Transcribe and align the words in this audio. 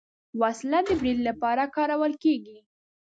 وسله 0.41 0.79
د 0.87 0.89
برید 0.99 1.19
لپاره 1.29 1.63
کارول 1.75 2.13
کېږي 2.23 2.57